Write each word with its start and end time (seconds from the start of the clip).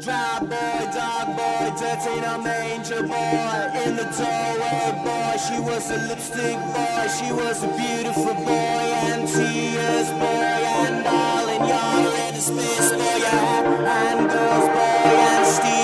Dry 0.00 0.38
boy, 0.40 0.90
dog 0.94 1.36
boy, 1.36 1.76
dirty 1.78 2.20
no 2.22 2.40
manger 2.40 3.02
boy. 3.02 3.70
In 3.84 3.96
the 3.96 4.04
doorway 4.16 4.96
boy, 5.04 5.36
she 5.36 5.60
was 5.60 5.90
a 5.90 5.98
lipstick 6.08 6.56
boy. 6.72 7.06
She 7.18 7.30
was 7.30 7.62
a 7.62 7.68
beautiful 7.68 8.32
boy 8.32 8.86
and 9.04 9.28
tears 9.28 10.08
boy 10.12 10.60
And 10.80 11.06
all 11.06 11.48
in 11.50 11.68
your 11.68 12.12
latest 12.14 12.48
boy, 12.48 13.16
yeah 13.20 14.16
And 14.16 14.30
girls 14.30 14.68
boy 14.68 15.16
and 15.28 15.46
steel 15.46 15.79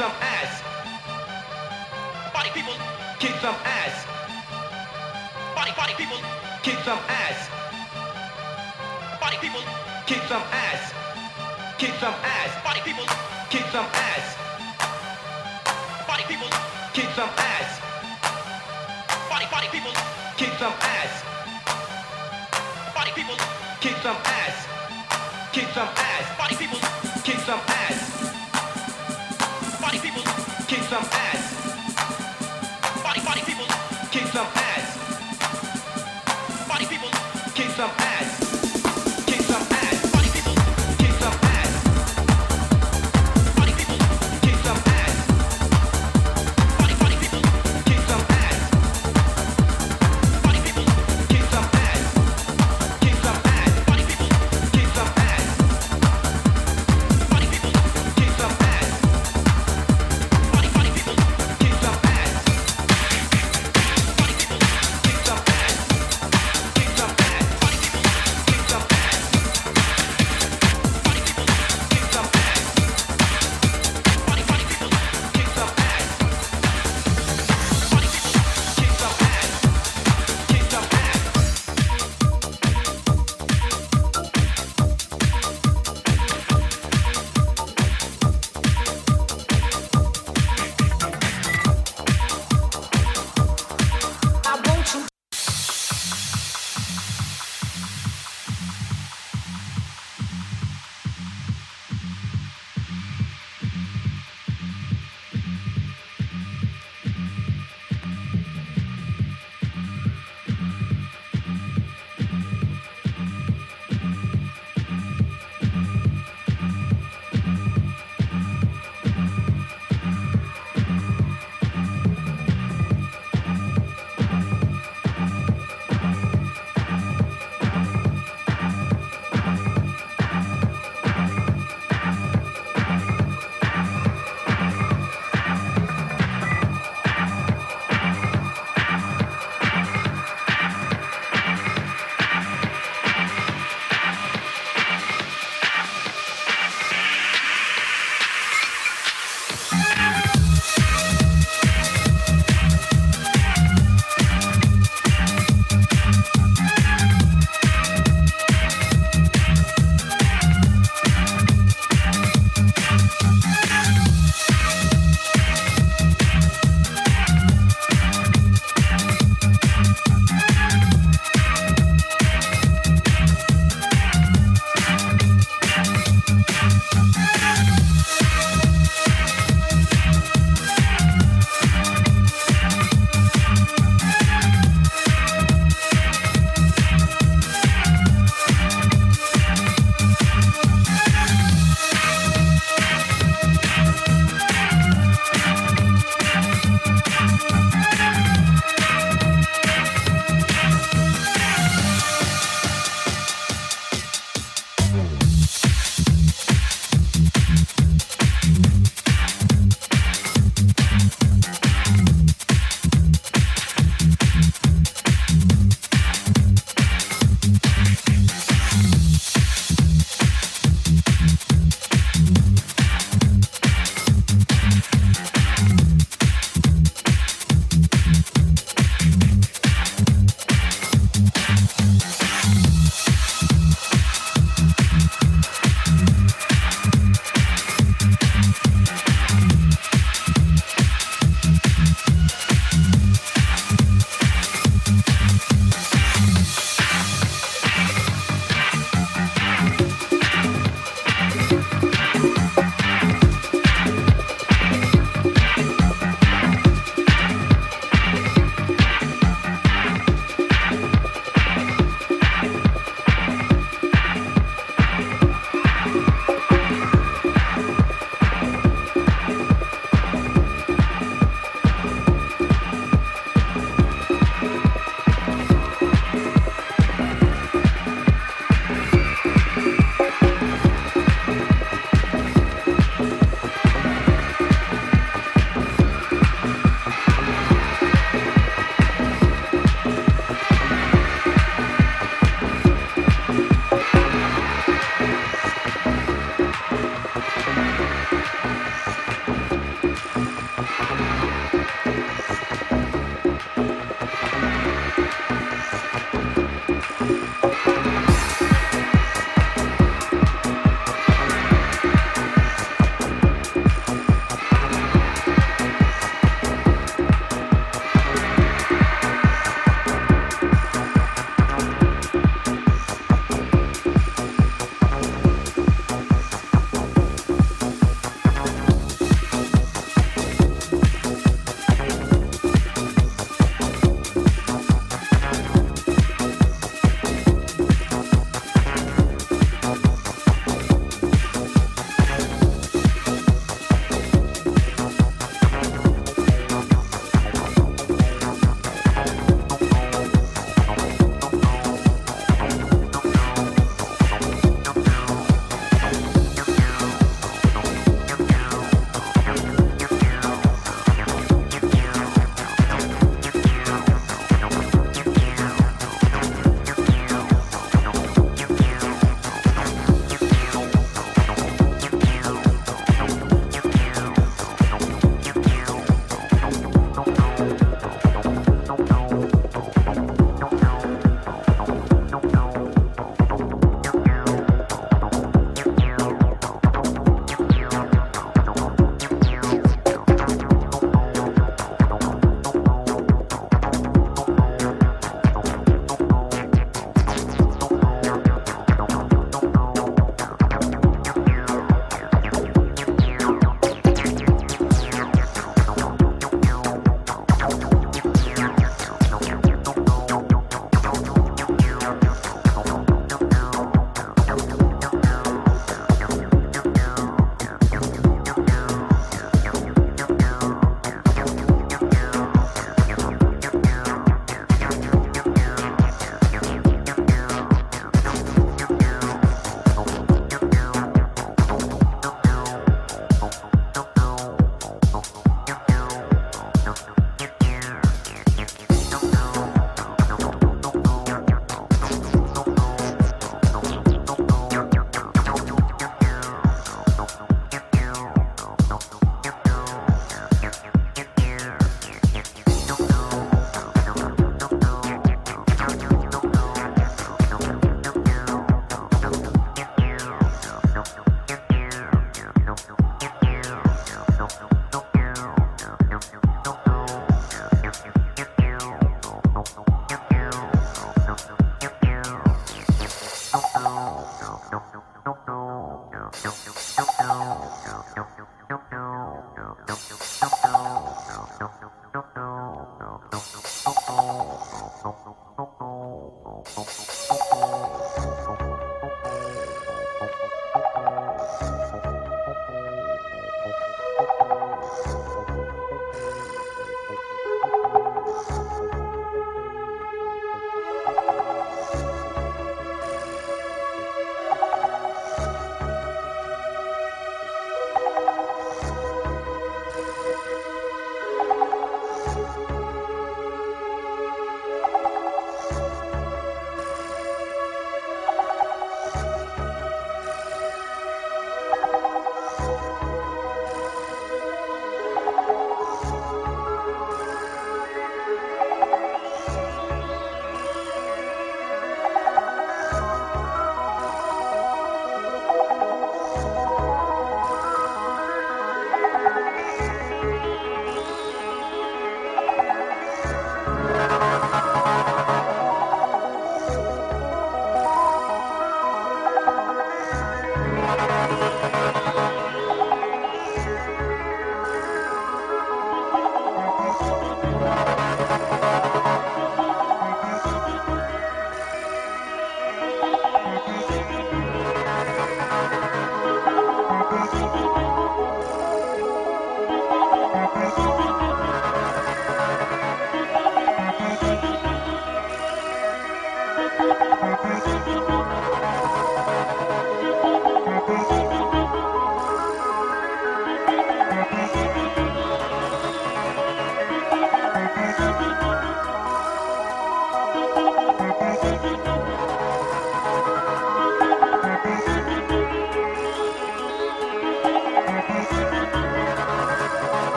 some 0.00 0.16
ass. 0.22 0.64
Body 2.32 2.48
people, 2.56 2.72
kick 3.20 3.36
some 3.44 3.58
ass. 3.68 4.08
Body, 5.54 5.72
body 5.76 5.92
people, 5.92 6.16
kick 6.62 6.78
some 6.88 6.98
ass. 7.04 7.36
Body 9.20 9.36
people, 9.44 9.60
kick 10.06 10.22
some 10.24 10.40
ass. 10.56 10.94
Kick 11.76 11.92
some 12.00 12.16
ass. 12.24 12.50
Body 12.64 12.80
people, 12.80 13.04
kick 13.52 13.66
some 13.76 13.84
ass. 14.08 14.24
Body 16.08 16.24
people, 16.32 16.48
kick 16.96 17.10
some 17.12 17.28
ass. 17.36 17.68
Body, 19.28 19.46
body 19.52 19.68
people, 19.68 19.92
kick 20.40 20.52
some 20.56 20.76
ass. 20.96 21.12
Body 22.96 23.12
people, 23.12 23.36
kick 23.84 23.96
some 24.00 24.16
ass. 24.16 24.56
Kick 25.52 25.68
some 25.76 25.92
ass. 25.92 26.24
Body 26.40 26.56
people, 26.56 26.80
kick 27.22 27.36
some 27.44 27.60
ass. 27.68 28.09
I'm 30.92 31.29